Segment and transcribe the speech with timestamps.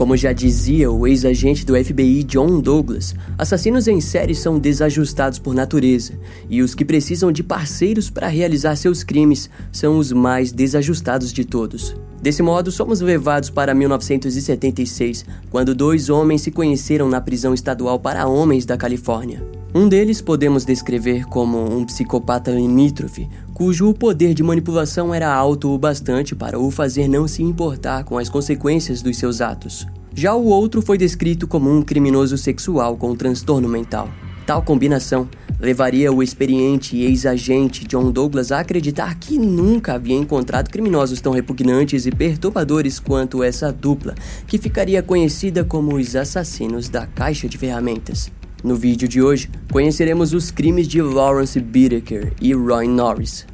[0.00, 5.54] Como já dizia o ex-agente do FBI John Douglas, assassinos em série são desajustados por
[5.54, 6.14] natureza,
[6.48, 11.44] e os que precisam de parceiros para realizar seus crimes são os mais desajustados de
[11.44, 11.94] todos.
[12.22, 18.26] Desse modo, somos levados para 1976, quando dois homens se conheceram na prisão estadual para
[18.26, 19.46] homens da Califórnia.
[19.74, 23.28] Um deles podemos descrever como um psicopata limítrofe,
[23.60, 28.16] cujo poder de manipulação era alto o bastante para o fazer não se importar com
[28.16, 29.86] as consequências dos seus atos.
[30.14, 34.08] Já o outro foi descrito como um criminoso sexual com transtorno mental.
[34.46, 35.28] Tal combinação
[35.60, 42.06] levaria o experiente ex-agente John Douglas a acreditar que nunca havia encontrado criminosos tão repugnantes
[42.06, 44.14] e perturbadores quanto essa dupla,
[44.46, 48.32] que ficaria conhecida como os assassinos da caixa de ferramentas.
[48.62, 53.46] No vídeo de hoje, conheceremos os crimes de Lawrence Bittaker e Roy Norris.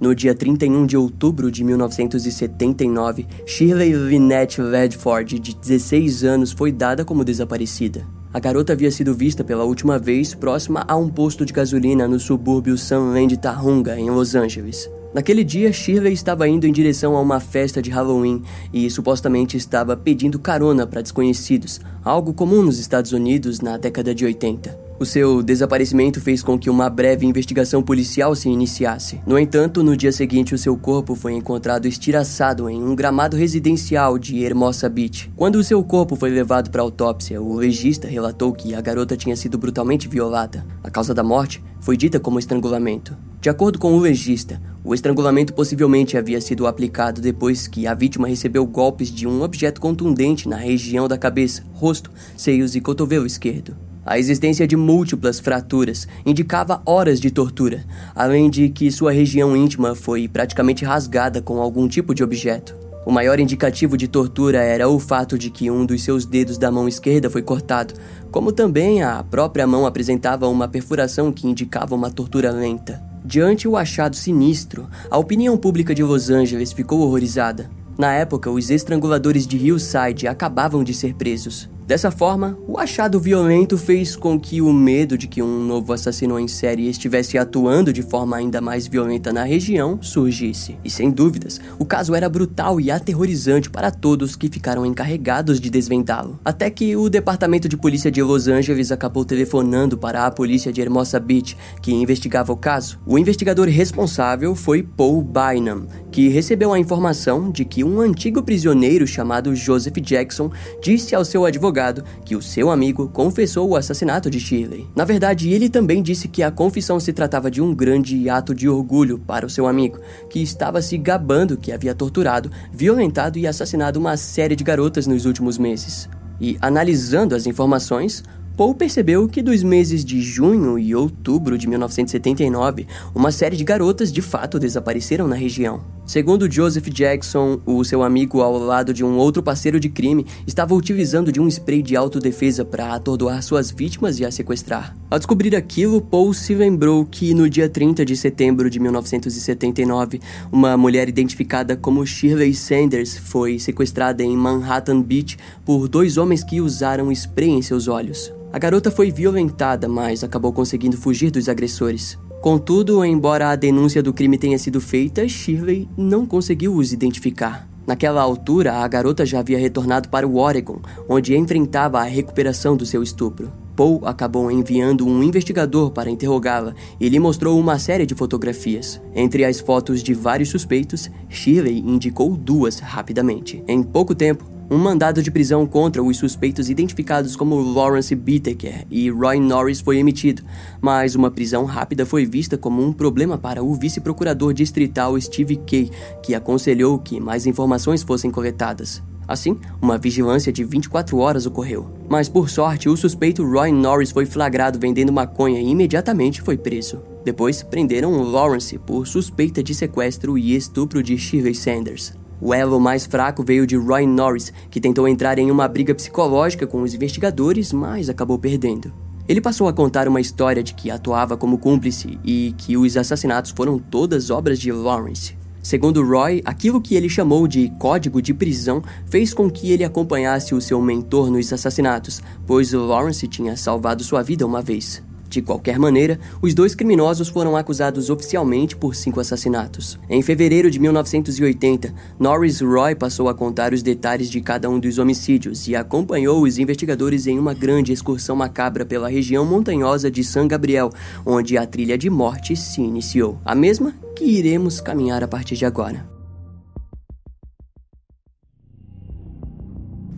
[0.00, 7.04] No dia 31 de outubro de 1979, Shirley Lynette Ledford, de 16 anos, foi dada
[7.04, 8.06] como desaparecida.
[8.32, 12.18] A garota havia sido vista pela última vez próxima a um posto de gasolina no
[12.18, 14.90] subúrbio Sunland Tahunga, em Los Angeles.
[15.12, 18.42] Naquele dia, Shirley estava indo em direção a uma festa de Halloween
[18.72, 24.24] e supostamente estava pedindo carona para desconhecidos, algo comum nos Estados Unidos na década de
[24.24, 24.89] 80.
[25.00, 29.18] O seu desaparecimento fez com que uma breve investigação policial se iniciasse.
[29.26, 34.18] No entanto, no dia seguinte, o seu corpo foi encontrado estiraçado em um gramado residencial
[34.18, 35.32] de Hermosa Beach.
[35.34, 39.34] Quando o seu corpo foi levado para autópsia, o legista relatou que a garota tinha
[39.36, 40.66] sido brutalmente violada.
[40.84, 43.16] A causa da morte foi dita como estrangulamento.
[43.40, 48.28] De acordo com o legista, o estrangulamento possivelmente havia sido aplicado depois que a vítima
[48.28, 53.74] recebeu golpes de um objeto contundente na região da cabeça, rosto, seios e cotovelo esquerdo.
[54.04, 57.84] A existência de múltiplas fraturas indicava horas de tortura,
[58.14, 62.74] além de que sua região íntima foi praticamente rasgada com algum tipo de objeto.
[63.04, 66.70] O maior indicativo de tortura era o fato de que um dos seus dedos da
[66.70, 67.94] mão esquerda foi cortado,
[68.30, 73.02] como também a própria mão apresentava uma perfuração que indicava uma tortura lenta.
[73.24, 77.70] Diante o achado sinistro, a opinião pública de Los Angeles ficou horrorizada.
[77.98, 81.68] Na época, os estranguladores de Hillside acabavam de ser presos.
[81.90, 86.38] Dessa forma, o achado violento fez com que o medo de que um novo assassino
[86.38, 90.78] em série estivesse atuando de forma ainda mais violenta na região surgisse.
[90.84, 95.68] E sem dúvidas, o caso era brutal e aterrorizante para todos que ficaram encarregados de
[95.68, 96.38] desvendá-lo.
[96.44, 100.80] Até que o Departamento de Polícia de Los Angeles acabou telefonando para a polícia de
[100.80, 103.00] Hermosa Beach, que investigava o caso.
[103.04, 109.08] O investigador responsável foi Paul Bynum, que recebeu a informação de que um antigo prisioneiro
[109.08, 114.30] chamado Joseph Jackson disse ao seu advogado advogado que o seu amigo confessou o assassinato
[114.30, 114.86] de Shirley.
[114.94, 118.68] Na verdade, ele também disse que a confissão se tratava de um grande ato de
[118.68, 119.98] orgulho para o seu amigo,
[120.28, 125.24] que estava se gabando que havia torturado, violentado e assassinado uma série de garotas nos
[125.24, 126.08] últimos meses.
[126.40, 128.22] E analisando as informações,
[128.60, 134.12] Paul percebeu que dos meses de junho e outubro de 1979, uma série de garotas
[134.12, 135.80] de fato desapareceram na região.
[136.04, 140.74] Segundo Joseph Jackson, o seu amigo ao lado de um outro parceiro de crime estava
[140.74, 144.94] utilizando de um spray de autodefesa para atordoar suas vítimas e as sequestrar.
[145.10, 150.20] Ao descobrir aquilo, Paul se lembrou que no dia 30 de setembro de 1979,
[150.52, 156.60] uma mulher identificada como Shirley Sanders foi sequestrada em Manhattan Beach por dois homens que
[156.60, 158.30] usaram spray em seus olhos.
[158.52, 162.18] A garota foi violentada, mas acabou conseguindo fugir dos agressores.
[162.40, 167.68] Contudo, embora a denúncia do crime tenha sido feita, Shirley não conseguiu os identificar.
[167.86, 172.84] Naquela altura, a garota já havia retornado para o Oregon, onde enfrentava a recuperação do
[172.84, 173.52] seu estupro.
[173.76, 179.00] Paul acabou enviando um investigador para interrogá-la e lhe mostrou uma série de fotografias.
[179.14, 183.62] Entre as fotos de vários suspeitos, Shirley indicou duas rapidamente.
[183.68, 189.10] Em pouco tempo, um mandado de prisão contra os suspeitos identificados como Lawrence Bittaker e
[189.10, 190.42] Roy Norris foi emitido,
[190.80, 195.90] mas uma prisão rápida foi vista como um problema para o vice-procurador distrital Steve Kay,
[196.22, 199.02] que aconselhou que mais informações fossem coletadas.
[199.26, 201.88] Assim, uma vigilância de 24 horas ocorreu.
[202.08, 207.00] Mas por sorte, o suspeito Roy Norris foi flagrado vendendo maconha e imediatamente foi preso.
[207.24, 212.19] Depois, prenderam Lawrence por suspeita de sequestro e estupro de Shirley Sanders.
[212.40, 216.66] O elo mais fraco veio de Roy Norris, que tentou entrar em uma briga psicológica
[216.66, 218.92] com os investigadores, mas acabou perdendo.
[219.28, 223.52] Ele passou a contar uma história de que atuava como cúmplice e que os assassinatos
[223.52, 225.38] foram todas obras de Lawrence.
[225.62, 230.54] Segundo Roy, aquilo que ele chamou de código de prisão fez com que ele acompanhasse
[230.54, 235.02] o seu mentor nos assassinatos, pois Lawrence tinha salvado sua vida uma vez.
[235.30, 239.96] De qualquer maneira, os dois criminosos foram acusados oficialmente por cinco assassinatos.
[240.08, 244.98] Em fevereiro de 1980, Norris Roy passou a contar os detalhes de cada um dos
[244.98, 250.48] homicídios e acompanhou os investigadores em uma grande excursão macabra pela região montanhosa de San
[250.48, 250.90] Gabriel,
[251.24, 253.38] onde a trilha de morte se iniciou.
[253.44, 256.19] A mesma que iremos caminhar a partir de agora.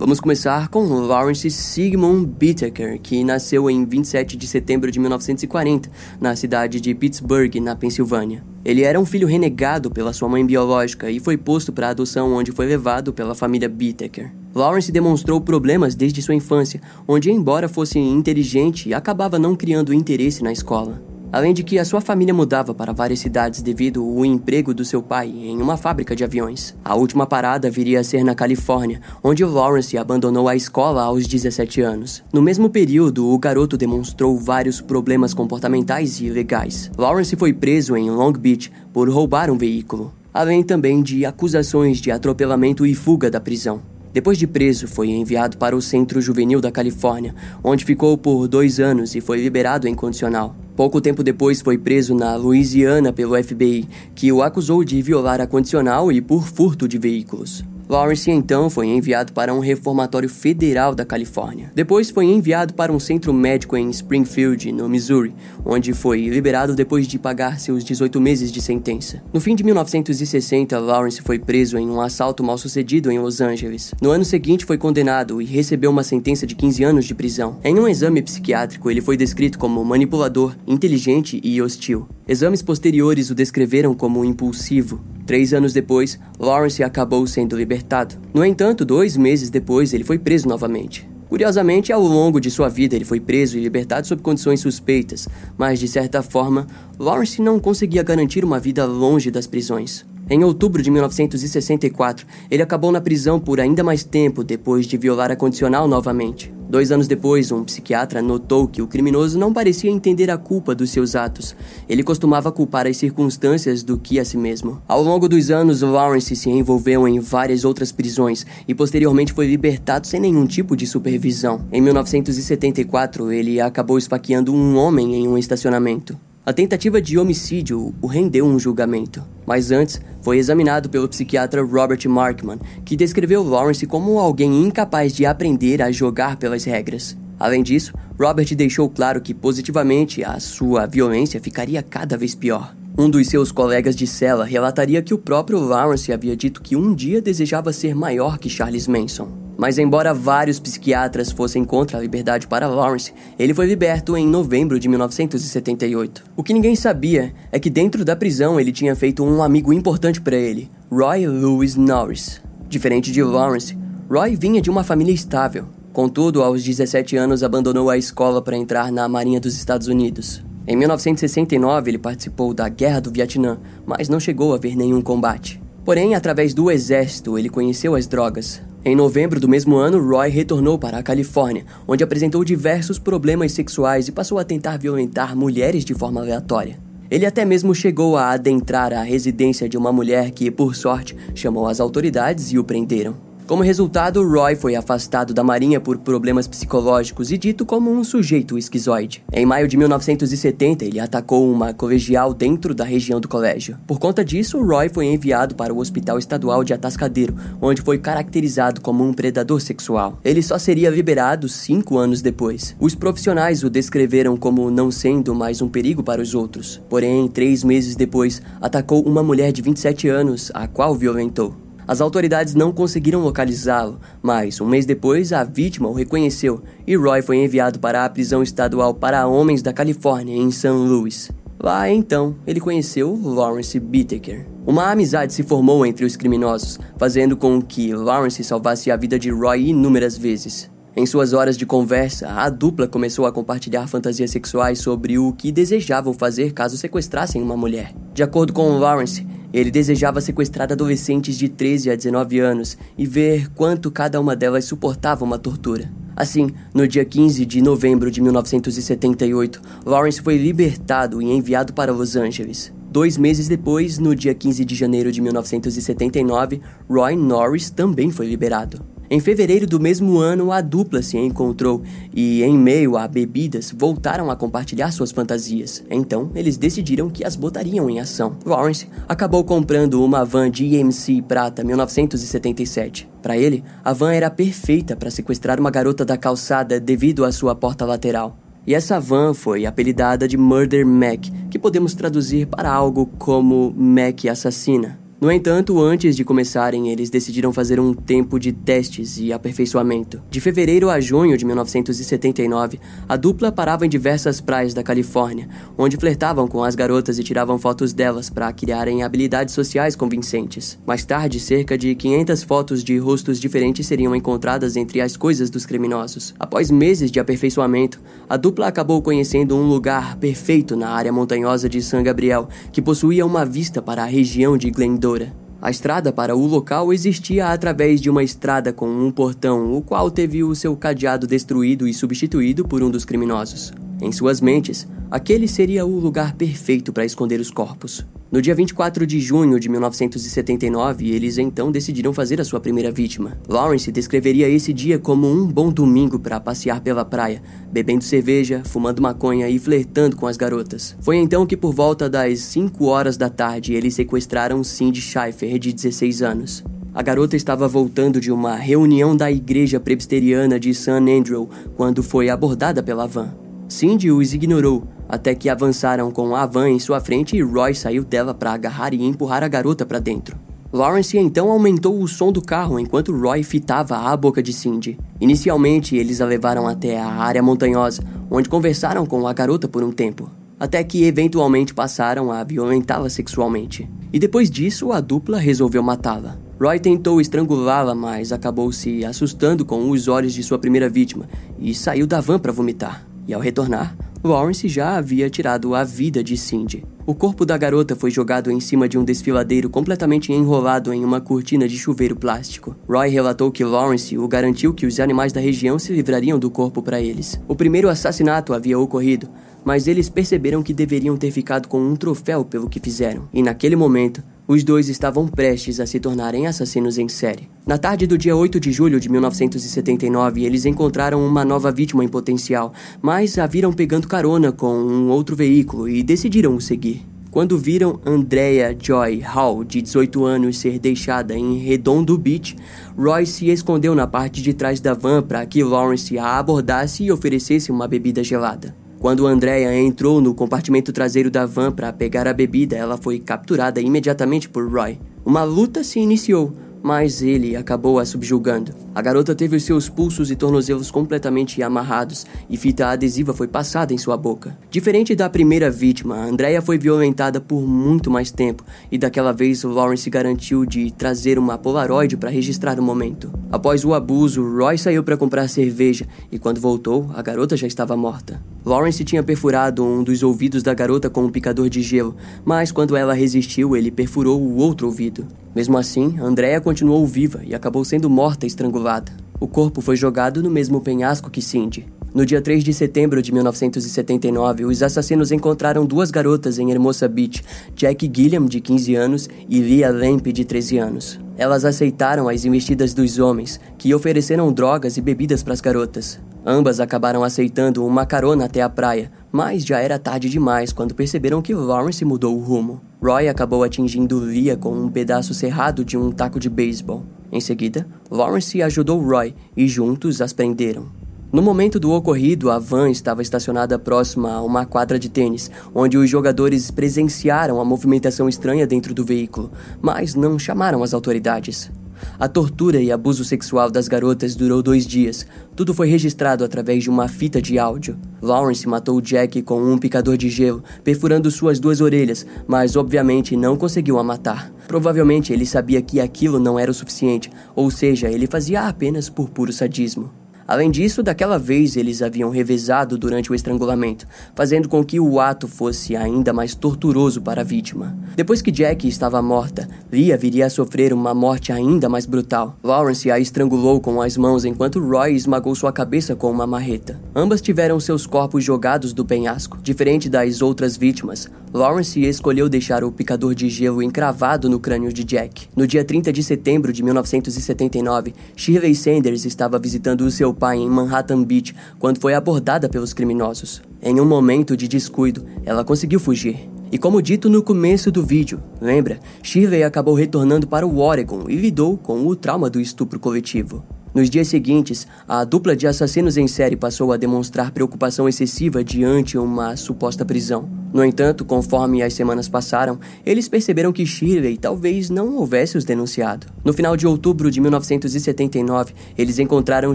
[0.02, 5.88] Vamos começar com Lawrence Sigmund Bittaker, que nasceu em 27 de setembro de 1940,
[6.20, 8.42] na cidade de Pittsburgh, na Pensilvânia.
[8.64, 12.50] Ele era um filho renegado pela sua mãe biológica e foi posto para adoção onde
[12.50, 14.32] foi levado pela família Bittaker.
[14.52, 20.50] Lawrence demonstrou problemas desde sua infância, onde embora fosse inteligente, acabava não criando interesse na
[20.50, 21.11] escola.
[21.32, 25.02] Além de que a sua família mudava para várias cidades devido ao emprego do seu
[25.02, 26.76] pai em uma fábrica de aviões.
[26.84, 31.80] A última parada viria a ser na Califórnia, onde Lawrence abandonou a escola aos 17
[31.80, 32.22] anos.
[32.30, 36.90] No mesmo período, o garoto demonstrou vários problemas comportamentais e legais.
[36.98, 42.10] Lawrence foi preso em Long Beach por roubar um veículo, além também de acusações de
[42.10, 43.91] atropelamento e fuga da prisão.
[44.12, 48.78] Depois de preso, foi enviado para o Centro Juvenil da Califórnia, onde ficou por dois
[48.78, 50.54] anos e foi liberado em condicional.
[50.76, 55.46] Pouco tempo depois foi preso na Louisiana pelo FBI, que o acusou de violar a
[55.46, 57.64] condicional e por furto de veículos.
[57.92, 61.70] Lawrence então foi enviado para um reformatório federal da Califórnia.
[61.74, 67.06] Depois foi enviado para um centro médico em Springfield, no Missouri, onde foi liberado depois
[67.06, 69.22] de pagar seus 18 meses de sentença.
[69.30, 73.92] No fim de 1960, Lawrence foi preso em um assalto mal sucedido em Los Angeles.
[74.00, 77.58] No ano seguinte foi condenado e recebeu uma sentença de 15 anos de prisão.
[77.62, 82.08] Em um exame psiquiátrico, ele foi descrito como manipulador, inteligente e hostil.
[82.26, 85.00] Exames posteriores o descreveram como impulsivo.
[85.26, 88.14] Três anos depois, Lawrence acabou sendo libertado.
[88.32, 91.08] No entanto, dois meses depois, ele foi preso novamente.
[91.28, 95.28] Curiosamente, ao longo de sua vida, ele foi preso e libertado sob condições suspeitas,
[95.58, 96.66] mas de certa forma,
[96.98, 100.04] Lawrence não conseguia garantir uma vida longe das prisões.
[100.30, 105.30] Em outubro de 1964, ele acabou na prisão por ainda mais tempo depois de violar
[105.32, 106.52] a condicional novamente.
[106.72, 110.88] Dois anos depois, um psiquiatra notou que o criminoso não parecia entender a culpa dos
[110.88, 111.54] seus atos.
[111.86, 114.80] Ele costumava culpar as circunstâncias do que a si mesmo.
[114.88, 120.06] Ao longo dos anos, Lawrence se envolveu em várias outras prisões e posteriormente foi libertado
[120.06, 121.60] sem nenhum tipo de supervisão.
[121.70, 126.18] Em 1974, ele acabou esfaqueando um homem em um estacionamento.
[126.44, 132.00] A tentativa de homicídio o rendeu um julgamento, mas antes foi examinado pelo psiquiatra Robert
[132.08, 137.16] Markman, que descreveu Lawrence como alguém incapaz de aprender a jogar pelas regras.
[137.38, 142.74] Além disso, Robert deixou claro que positivamente a sua violência ficaria cada vez pior.
[142.98, 146.92] Um dos seus colegas de cela relataria que o próprio Lawrence havia dito que um
[146.92, 149.41] dia desejava ser maior que Charles Manson.
[149.56, 154.78] Mas, embora vários psiquiatras fossem contra a liberdade para Lawrence, ele foi liberto em novembro
[154.80, 156.24] de 1978.
[156.36, 160.20] O que ninguém sabia é que dentro da prisão ele tinha feito um amigo importante
[160.20, 162.40] para ele, Roy Lewis Norris.
[162.68, 163.76] Diferente de Lawrence,
[164.10, 165.66] Roy vinha de uma família estável.
[165.92, 170.42] Contudo, aos 17 anos abandonou a escola para entrar na Marinha dos Estados Unidos.
[170.66, 175.60] Em 1969, ele participou da Guerra do Vietnã, mas não chegou a ver nenhum combate.
[175.84, 178.62] Porém, através do exército, ele conheceu as drogas.
[178.84, 184.08] Em novembro do mesmo ano, Roy retornou para a Califórnia, onde apresentou diversos problemas sexuais
[184.08, 186.80] e passou a tentar violentar mulheres de forma aleatória.
[187.08, 191.68] Ele até mesmo chegou a adentrar a residência de uma mulher que, por sorte, chamou
[191.68, 193.31] as autoridades e o prenderam.
[193.52, 198.56] Como resultado, Roy foi afastado da Marinha por problemas psicológicos e dito como um sujeito
[198.56, 199.22] esquizoide.
[199.30, 203.76] Em maio de 1970, ele atacou uma colegial dentro da região do colégio.
[203.86, 208.80] Por conta disso, Roy foi enviado para o Hospital Estadual de Atascadeiro, onde foi caracterizado
[208.80, 210.18] como um predador sexual.
[210.24, 212.74] Ele só seria liberado cinco anos depois.
[212.80, 216.80] Os profissionais o descreveram como não sendo mais um perigo para os outros.
[216.88, 221.61] Porém, três meses depois, atacou uma mulher de 27 anos, a qual violentou.
[221.86, 227.22] As autoridades não conseguiram localizá-lo, mas um mês depois a vítima o reconheceu e Roy
[227.22, 230.68] foi enviado para a prisão estadual para homens da Califórnia, em St.
[230.68, 231.30] Louis.
[231.60, 234.46] Lá então, ele conheceu Lawrence Bittaker.
[234.66, 239.30] Uma amizade se formou entre os criminosos, fazendo com que Lawrence salvasse a vida de
[239.30, 240.70] Roy inúmeras vezes.
[240.94, 245.50] Em suas horas de conversa, a dupla começou a compartilhar fantasias sexuais sobre o que
[245.50, 247.94] desejavam fazer caso sequestrassem uma mulher.
[248.12, 253.48] De acordo com Lawrence, ele desejava sequestrar adolescentes de 13 a 19 anos e ver
[253.54, 255.90] quanto cada uma delas suportava uma tortura.
[256.14, 262.16] Assim, no dia 15 de novembro de 1978, Lawrence foi libertado e enviado para Los
[262.16, 262.72] Angeles.
[262.90, 268.91] Dois meses depois, no dia 15 de janeiro de 1979, Roy Norris também foi liberado.
[269.12, 271.82] Em fevereiro do mesmo ano, a dupla se encontrou
[272.14, 275.84] e, em meio a bebidas, voltaram a compartilhar suas fantasias.
[275.90, 278.38] Então, eles decidiram que as botariam em ação.
[278.42, 283.06] Lawrence acabou comprando uma van GMC Prata 1977.
[283.20, 287.54] Para ele, a van era perfeita para sequestrar uma garota da calçada devido à sua
[287.54, 288.38] porta lateral.
[288.66, 294.24] E essa van foi apelidada de Murder Mac, que podemos traduzir para algo como Mac
[294.24, 295.01] assassina.
[295.22, 300.20] No entanto, antes de começarem, eles decidiram fazer um tempo de testes e aperfeiçoamento.
[300.28, 305.48] De fevereiro a junho de 1979, a dupla parava em diversas praias da Califórnia,
[305.78, 310.76] onde flertavam com as garotas e tiravam fotos delas para criarem habilidades sociais convincentes.
[310.84, 315.64] Mais tarde, cerca de 500 fotos de rostos diferentes seriam encontradas entre as coisas dos
[315.64, 316.34] criminosos.
[316.36, 321.80] Após meses de aperfeiçoamento, a dupla acabou conhecendo um lugar perfeito na área montanhosa de
[321.80, 325.11] San Gabriel, que possuía uma vista para a região de Glendale
[325.60, 330.10] a estrada para o local existia através de uma estrada com um portão, o qual
[330.10, 333.72] teve o seu cadeado destruído e substituído por um dos criminosos.
[334.02, 338.04] Em suas mentes, aquele seria o lugar perfeito para esconder os corpos.
[338.32, 343.38] No dia 24 de junho de 1979, eles então decidiram fazer a sua primeira vítima.
[343.48, 347.40] Lawrence descreveria esse dia como um bom domingo para passear pela praia,
[347.70, 350.96] bebendo cerveja, fumando maconha e flertando com as garotas.
[351.00, 355.72] Foi então que, por volta das 5 horas da tarde, eles sequestraram Cindy Schaefer, de
[355.72, 356.64] 16 anos.
[356.92, 362.28] A garota estava voltando de uma reunião da igreja presbiteriana de San Andrew quando foi
[362.28, 363.41] abordada pela van.
[363.72, 368.04] Cindy os ignorou, até que avançaram com a van em sua frente e Roy saiu
[368.04, 370.36] dela para agarrar e empurrar a garota para dentro.
[370.70, 374.98] Lawrence então aumentou o som do carro enquanto Roy fitava a boca de Cindy.
[375.18, 379.90] Inicialmente, eles a levaram até a área montanhosa, onde conversaram com a garota por um
[379.90, 383.88] tempo, até que eventualmente passaram a violentá-la sexualmente.
[384.12, 386.38] E depois disso, a dupla resolveu matá-la.
[386.60, 391.26] Roy tentou estrangulá-la, mas acabou se assustando com os olhos de sua primeira vítima
[391.58, 393.11] e saiu da van para vomitar.
[393.26, 396.84] E ao retornar, Lawrence já havia tirado a vida de Cindy.
[397.04, 401.20] O corpo da garota foi jogado em cima de um desfiladeiro completamente enrolado em uma
[401.20, 402.76] cortina de chuveiro plástico.
[402.88, 406.80] Roy relatou que Lawrence o garantiu que os animais da região se livrariam do corpo
[406.80, 407.40] para eles.
[407.48, 409.28] O primeiro assassinato havia ocorrido,
[409.64, 413.28] mas eles perceberam que deveriam ter ficado com um troféu pelo que fizeram.
[413.32, 417.48] E naquele momento, os dois estavam prestes a se tornarem assassinos em série.
[417.66, 422.08] Na tarde do dia 8 de julho de 1979, eles encontraram uma nova vítima em
[422.08, 427.06] potencial, mas a viram pegando carona com um outro veículo e decidiram o seguir.
[427.32, 432.54] Quando viram Andrea Joy Hall, de 18 anos, ser deixada em Redondo Beach,
[432.94, 437.10] Roy se escondeu na parte de trás da van para que Lawrence a abordasse e
[437.10, 438.81] oferecesse uma bebida gelada.
[439.02, 443.80] Quando Andrea entrou no compartimento traseiro da van para pegar a bebida, ela foi capturada
[443.80, 444.96] imediatamente por Roy.
[445.26, 446.52] Uma luta se iniciou,
[446.82, 448.72] mas ele acabou a subjugando.
[448.94, 453.94] A garota teve os seus pulsos e tornozelos completamente amarrados e fita adesiva foi passada
[453.94, 454.58] em sua boca.
[454.70, 460.10] Diferente da primeira vítima, Andrea foi violentada por muito mais tempo e daquela vez Lawrence
[460.10, 463.32] garantiu de trazer uma Polaroid para registrar o momento.
[463.50, 467.96] Após o abuso, Roy saiu para comprar cerveja e quando voltou, a garota já estava
[467.96, 468.42] morta.
[468.64, 472.96] Lawrence tinha perfurado um dos ouvidos da garota com um picador de gelo, mas quando
[472.96, 475.26] ela resistiu, ele perfurou o outro ouvido.
[475.54, 479.12] Mesmo assim, Andrea continuou viva e acabou sendo morta estrangulada.
[479.38, 481.86] O corpo foi jogado no mesmo penhasco que Cindy.
[482.14, 487.42] No dia 3 de setembro de 1979, os assassinos encontraram duas garotas em Hermosa Beach,
[487.74, 491.18] Jack Gilliam, de 15 anos, e Leah Lamp, de 13 anos.
[491.38, 496.20] Elas aceitaram as investidas dos homens, que ofereceram drogas e bebidas para as garotas.
[496.44, 501.40] Ambas acabaram aceitando uma carona até a praia, mas já era tarde demais quando perceberam
[501.40, 502.82] que Lawrence mudou o rumo.
[503.02, 507.04] Roy acabou atingindo Leah com um pedaço cerrado de um taco de beisebol.
[507.32, 510.86] Em seguida, Lawrence ajudou Roy e juntos as prenderam.
[511.32, 515.96] No momento do ocorrido, a van estava estacionada próxima a uma quadra de tênis, onde
[515.96, 521.70] os jogadores presenciaram a movimentação estranha dentro do veículo, mas não chamaram as autoridades.
[522.18, 525.26] A tortura e abuso sexual das garotas durou dois dias.
[525.56, 527.98] Tudo foi registrado através de uma fita de áudio.
[528.20, 533.56] Lawrence matou Jack com um picador de gelo, perfurando suas duas orelhas, mas obviamente não
[533.56, 534.52] conseguiu a matar.
[534.68, 539.30] Provavelmente ele sabia que aquilo não era o suficiente, ou seja, ele fazia apenas por
[539.30, 540.21] puro sadismo.
[540.52, 545.48] Além disso, daquela vez eles haviam revezado durante o estrangulamento, fazendo com que o ato
[545.48, 547.96] fosse ainda mais torturoso para a vítima.
[548.14, 552.58] Depois que Jack estava morta, Leah viria a sofrer uma morte ainda mais brutal.
[552.62, 557.00] Lawrence a estrangulou com as mãos enquanto Roy esmagou sua cabeça com uma marreta.
[557.16, 559.56] Ambas tiveram seus corpos jogados do penhasco.
[559.62, 565.02] Diferente das outras vítimas, Lawrence escolheu deixar o picador de gelo encravado no crânio de
[565.02, 565.48] Jack.
[565.56, 570.68] No dia 30 de setembro de 1979, Shirley Sanders estava visitando o seu pai em
[570.68, 573.62] Manhattan Beach quando foi abordada pelos criminosos.
[573.80, 576.50] Em um momento de descuido, ela conseguiu fugir.
[576.72, 578.98] E como dito no começo do vídeo, lembra?
[579.22, 583.62] Shirley acabou retornando para o Oregon e lidou com o trauma do estupro coletivo.
[583.94, 589.18] Nos dias seguintes, a dupla de assassinos em série passou a demonstrar preocupação excessiva diante
[589.18, 590.48] uma suposta prisão.
[590.72, 596.26] No entanto, conforme as semanas passaram, eles perceberam que Shirley talvez não houvesse os denunciado.
[596.42, 599.74] No final de outubro de 1979, eles encontraram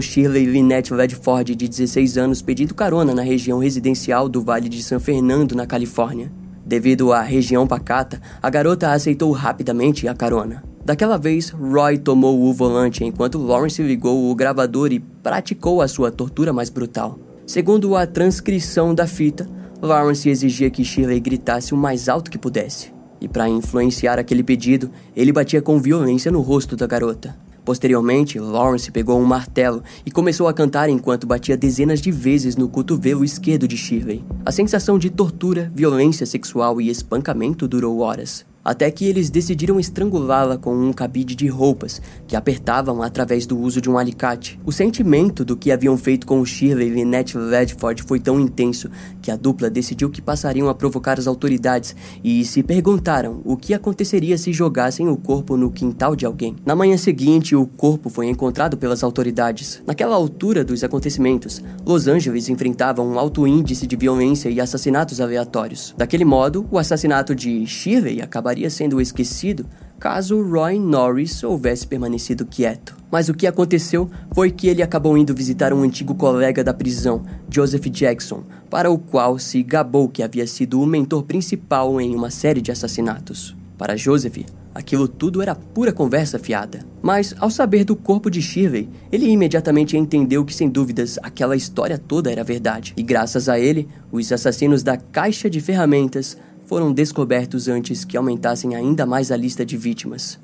[0.00, 4.98] Shirley Lynette Ledford, de 16 anos, pedindo carona na região residencial do Vale de San
[4.98, 6.32] Fernando, na Califórnia.
[6.66, 10.67] Devido à região pacata, a garota aceitou rapidamente a carona.
[10.88, 16.10] Daquela vez, Roy tomou o volante enquanto Lawrence ligou o gravador e praticou a sua
[16.10, 17.18] tortura mais brutal.
[17.46, 19.46] Segundo a transcrição da fita,
[19.82, 22.90] Lawrence exigia que Shirley gritasse o mais alto que pudesse.
[23.20, 27.36] E para influenciar aquele pedido, ele batia com violência no rosto da garota.
[27.66, 32.66] Posteriormente, Lawrence pegou um martelo e começou a cantar enquanto batia dezenas de vezes no
[32.66, 34.24] cotovelo esquerdo de Shirley.
[34.42, 40.58] A sensação de tortura, violência sexual e espancamento durou horas até que eles decidiram estrangulá-la
[40.58, 44.60] com um cabide de roupas que apertavam através do uso de um alicate.
[44.64, 48.90] O sentimento do que haviam feito com Shirley e Lynette Ledford foi tão intenso
[49.22, 53.72] que a dupla decidiu que passariam a provocar as autoridades e se perguntaram o que
[53.72, 56.56] aconteceria se jogassem o corpo no quintal de alguém.
[56.66, 59.82] Na manhã seguinte, o corpo foi encontrado pelas autoridades.
[59.86, 65.94] Naquela altura dos acontecimentos, Los Angeles enfrentava um alto índice de violência e assassinatos aleatórios.
[65.96, 69.66] Daquele modo, o assassinato de Shirley acabaria acabaria sendo esquecido
[70.00, 72.96] caso Roy Norris houvesse permanecido quieto.
[73.10, 77.24] Mas o que aconteceu foi que ele acabou indo visitar um antigo colega da prisão,
[77.50, 82.30] Joseph Jackson, para o qual se gabou que havia sido o mentor principal em uma
[82.30, 83.56] série de assassinatos.
[83.76, 84.38] Para Joseph,
[84.74, 86.80] aquilo tudo era pura conversa fiada.
[87.02, 91.98] Mas, ao saber do corpo de Shirley, ele imediatamente entendeu que, sem dúvidas, aquela história
[91.98, 92.92] toda era verdade.
[92.96, 96.36] E graças a ele, os assassinos da caixa de ferramentas
[96.68, 100.38] foram descobertos antes que aumentassem ainda mais a lista de vítimas.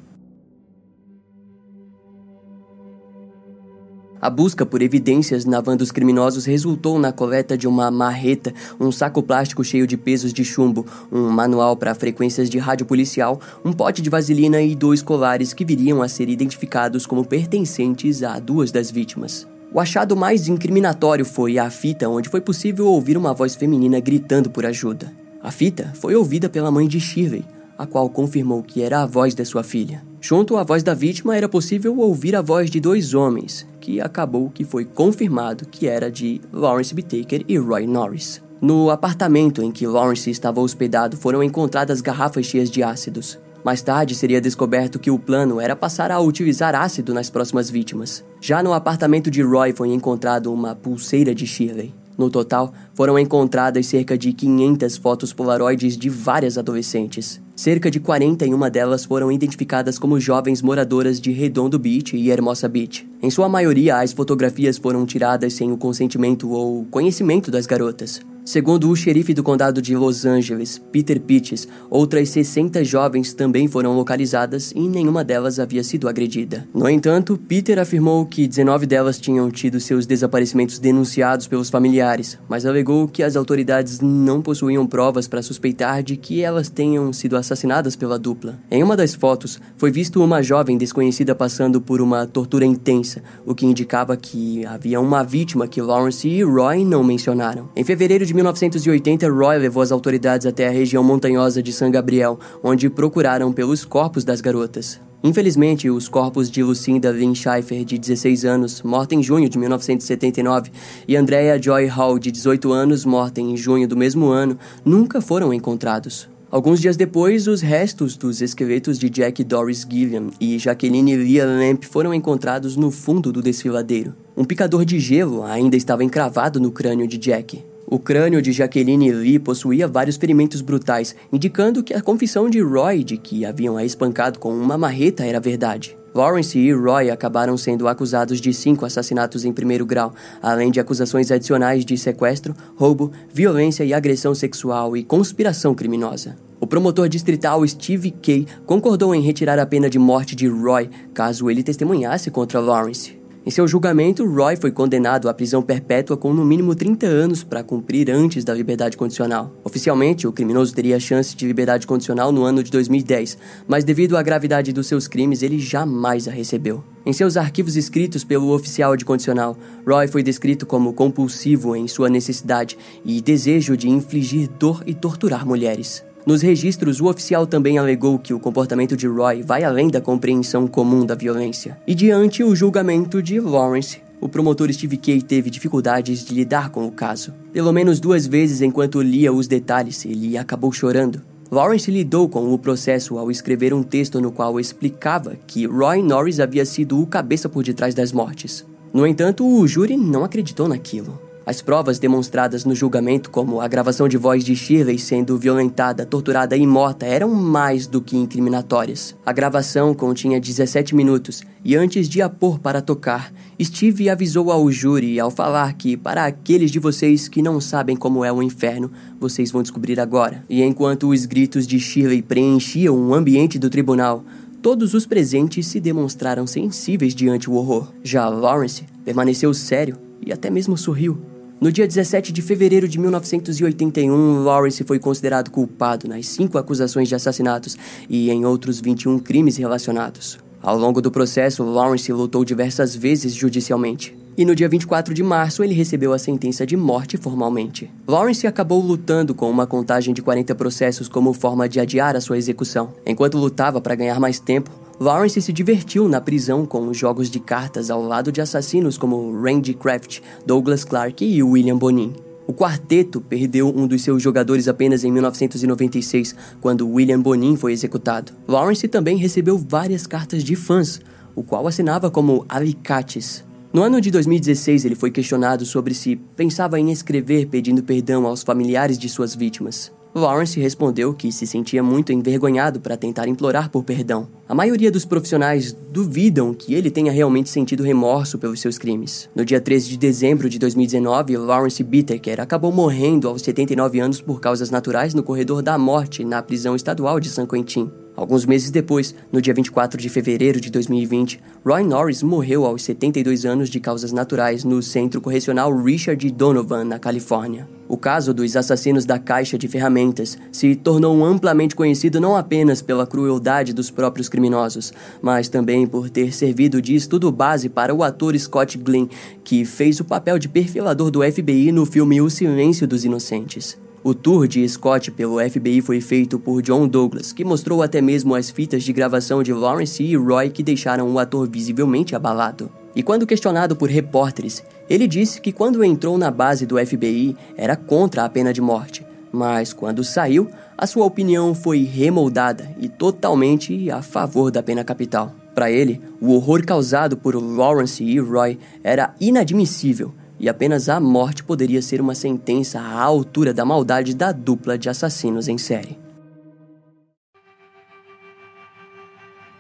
[4.25, 8.91] A busca por evidências na van dos criminosos resultou na coleta de uma marreta, um
[8.91, 13.71] saco plástico cheio de pesos de chumbo, um manual para frequências de rádio policial, um
[13.71, 18.73] pote de vaselina e dois colares que viriam a ser identificados como pertencentes a duas
[18.73, 19.47] das vítimas.
[19.71, 24.49] O achado mais incriminatório foi a fita onde foi possível ouvir uma voz feminina gritando
[24.49, 25.24] por ajuda.
[25.45, 27.45] A fita foi ouvida pela mãe de Shirley,
[27.77, 30.03] a qual confirmou que era a voz da sua filha.
[30.19, 34.49] Junto à voz da vítima era possível ouvir a voz de dois homens, que acabou
[34.49, 38.43] que foi confirmado que era de Lawrence Bittaker e Roy Norris.
[38.59, 43.39] No apartamento em que Lawrence estava hospedado foram encontradas garrafas cheias de ácidos.
[43.63, 48.25] Mais tarde seria descoberto que o plano era passar a utilizar ácido nas próximas vítimas.
[48.41, 51.93] Já no apartamento de Roy foi encontrado uma pulseira de Shirley.
[52.17, 57.41] No total, foram encontradas cerca de 500 fotos polaroides de várias adolescentes.
[57.57, 63.09] Cerca de 41 delas foram identificadas como jovens moradoras de Redondo Beach e Hermosa Beach.
[63.23, 68.21] Em sua maioria, as fotografias foram tiradas sem o consentimento ou conhecimento das garotas.
[68.45, 73.97] Segundo o xerife do condado de Los Angeles, Peter Pitts, outras 60 jovens também foram
[73.97, 76.69] localizadas e nenhuma delas havia sido agredida.
[76.75, 82.67] No entanto, Peter afirmou que 19 delas tinham tido seus desaparecimentos denunciados pelos familiares, mas
[82.67, 87.97] alegou que as autoridades não possuíam provas para suspeitar de que elas tenham sido assassinadas
[87.97, 88.59] pela dupla.
[88.71, 93.55] Em uma das fotos, foi visto uma jovem desconhecida passando por uma tortura intensa, o
[93.55, 97.71] que indicava que havia uma vítima que Lawrence e Roy não mencionaram.
[97.75, 102.39] Em fevereiro de 1980, Roy levou as autoridades até a região montanhosa de San Gabriel,
[102.63, 105.01] onde procuraram pelos corpos das garotas.
[105.23, 110.71] Infelizmente, os corpos de Lucinda Lynn Schaefer, de 16 anos, morta em junho de 1979,
[111.09, 115.55] e Andrea Joy Hall, de 18 anos, morta em junho do mesmo ano, nunca foram
[115.55, 116.29] encontrados.
[116.51, 121.85] Alguns dias depois, os restos dos esqueletos de Jack Doris Gilliam e Jacqueline Leah Lamp
[121.85, 124.15] foram encontrados no fundo do desfiladeiro.
[124.37, 127.65] Um picador de gelo ainda estava encravado no crânio de Jack.
[127.87, 133.05] O crânio de Jacqueline Lee possuía vários ferimentos brutais, indicando que a confissão de Roy
[133.05, 135.97] de que haviam a espancado com uma marreta era verdade.
[136.15, 141.31] Lawrence e Roy acabaram sendo acusados de cinco assassinatos em primeiro grau, além de acusações
[141.31, 146.37] adicionais de sequestro, roubo, violência e agressão sexual e conspiração criminosa.
[146.61, 151.51] O promotor distrital Steve Kay concordou em retirar a pena de morte de Roy caso
[151.51, 153.24] ele testemunhasse contra Lawrence.
[153.47, 157.63] Em seu julgamento, Roy foi condenado à prisão perpétua com no mínimo 30 anos para
[157.63, 159.53] cumprir antes da liberdade condicional.
[159.63, 163.37] Oficialmente, o criminoso teria chance de liberdade condicional no ano de 2010,
[163.69, 166.83] mas devido à gravidade dos seus crimes, ele jamais a recebeu.
[167.05, 172.09] Em seus arquivos escritos pelo oficial de condicional, Roy foi descrito como compulsivo em sua
[172.09, 176.03] necessidade e desejo de infligir dor e torturar mulheres.
[176.27, 180.67] Nos registros, o oficial também alegou que o comportamento de Roy vai além da compreensão
[180.67, 181.77] comum da violência.
[181.87, 186.87] E diante o julgamento de Lawrence, o promotor Steve Kay teve dificuldades de lidar com
[186.87, 187.35] o caso.
[187.53, 191.21] Pelo menos duas vezes enquanto lia os detalhes, ele acabou chorando.
[191.51, 196.41] Lawrence lidou com o processo ao escrever um texto no qual explicava que Roy Norris
[196.41, 198.65] havia sido o cabeça por detrás das mortes.
[198.95, 201.21] No entanto, o júri não acreditou naquilo.
[201.47, 206.57] As provas demonstradas no julgamento, como a gravação de voz de Shirley sendo violentada, torturada
[206.57, 209.15] e morta, eram mais do que incriminatórias.
[209.27, 213.31] A gravação continha 17 minutos e antes de a pôr para tocar,
[213.63, 218.25] Steve avisou ao júri ao falar que, para aqueles de vocês que não sabem como
[218.25, 220.43] é o inferno, vocês vão descobrir agora.
[220.49, 224.25] E enquanto os gritos de Shirley preenchiam o ambiente do tribunal,
[224.63, 227.93] todos os presentes se demonstraram sensíveis diante o horror.
[228.03, 231.34] Já Lawrence permaneceu sério e até mesmo sorriu.
[231.65, 237.15] No dia 17 de fevereiro de 1981, Lawrence foi considerado culpado nas cinco acusações de
[237.15, 237.75] assassinatos
[238.07, 240.39] e em outros 21 crimes relacionados.
[240.61, 244.15] Ao longo do processo, Lawrence lutou diversas vezes judicialmente.
[244.37, 247.91] E no dia 24 de março, ele recebeu a sentença de morte formalmente.
[248.07, 252.37] Lawrence acabou lutando com uma contagem de 40 processos como forma de adiar a sua
[252.37, 252.93] execução.
[253.07, 257.91] Enquanto lutava para ganhar mais tempo, Lawrence se divertiu na prisão com jogos de cartas
[257.91, 262.15] ao lado de assassinos como Randy Kraft, Douglas Clark e William Bonin.
[262.47, 268.33] O quarteto perdeu um dos seus jogadores apenas em 1996, quando William Bonin foi executado.
[268.47, 271.01] Lawrence também recebeu várias cartas de fãs,
[271.35, 273.45] o qual assinava como alicates.
[273.73, 278.45] No ano de 2016, ele foi questionado sobre se pensava em escrever pedindo perdão aos
[278.45, 279.91] familiares de suas vítimas.
[280.15, 284.29] Lawrence respondeu que se sentia muito envergonhado para tentar implorar por perdão.
[284.49, 289.29] A maioria dos profissionais duvidam que ele tenha realmente sentido remorso pelos seus crimes.
[289.35, 294.41] No dia 13 de dezembro de 2019, Lawrence Bittaker acabou morrendo aos 79 anos por
[294.41, 297.91] causas naturais no corredor da morte na prisão estadual de San Quentin.
[298.17, 303.45] Alguns meses depois, no dia 24 de fevereiro de 2020, Roy Norris morreu aos 72
[303.45, 307.69] anos de causas naturais no Centro Correcional Richard Donovan, na Califórnia.
[307.89, 313.07] O caso dos assassinos da caixa de ferramentas se tornou amplamente conhecido não apenas pela
[313.07, 318.39] crueldade dos próprios criminosos, mas também por ter servido de estudo base para o ator
[318.39, 319.09] Scott Glenn,
[319.43, 323.77] que fez o papel de perfilador do FBI no filme O Silêncio dos Inocentes.
[324.07, 328.35] O tour de Scott pelo FBI foi feito por John Douglas, que mostrou até mesmo
[328.35, 332.71] as fitas de gravação de Lawrence e Roy que deixaram o ator visivelmente abalado.
[332.95, 337.77] E quando questionado por repórteres, ele disse que quando entrou na base do FBI era
[337.77, 343.91] contra a pena de morte, mas quando saiu, a sua opinião foi remoldada e totalmente
[343.91, 345.33] a favor da pena capital.
[345.55, 351.45] Para ele, o horror causado por Lawrence e Roy era inadmissível e apenas a morte
[351.45, 355.99] poderia ser uma sentença à altura da maldade da dupla de assassinos em série.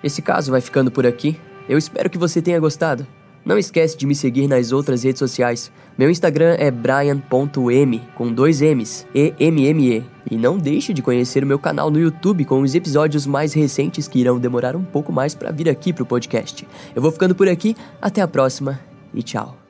[0.03, 1.41] Esse caso vai ficando por aqui.
[1.67, 3.07] Eu espero que você tenha gostado.
[3.45, 5.71] Não esquece de me seguir nas outras redes sociais.
[5.97, 10.05] Meu Instagram é brian.m com dois M's, E-M-M-E.
[10.31, 14.09] E não deixe de conhecer o meu canal no YouTube com os episódios mais recentes
[14.09, 16.67] que irão demorar um pouco mais para vir aqui pro podcast.
[16.95, 18.81] Eu vou ficando por aqui, até a próxima
[19.13, 19.63] e tchau.